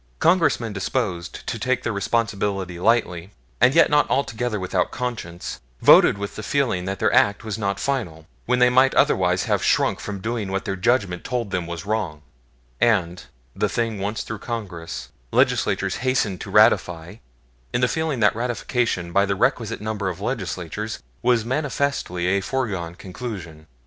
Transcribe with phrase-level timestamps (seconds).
[0.17, 3.29] Congressmen disposed to take their responsibility lightly,
[3.61, 7.79] and yet not altogether without conscience, voted with the feeling that their act was not
[7.79, 11.85] final, when they might otherwise have shrunk from doing what their Judgment told them was
[11.85, 12.23] wrong;
[12.79, 13.25] and,
[13.55, 17.17] the thing once through Congress, Legislatures hastened to ratify
[17.71, 22.95] in the feeling that ratification by the requisite number of Legislatures was manifestly a foregone
[22.95, 23.67] conclusion.